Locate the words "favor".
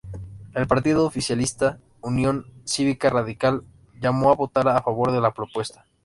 4.81-5.11